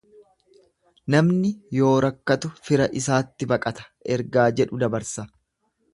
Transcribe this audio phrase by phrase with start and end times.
[1.15, 5.29] Namni yoo rakkatu fira isaatti baqata ergaa jedhu dabarsa.